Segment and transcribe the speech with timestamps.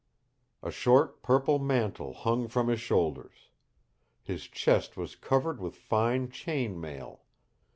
[0.63, 3.49] "A short purple mantle hung from his shoulders.
[4.23, 7.21] His chest was covered with fine chain mail.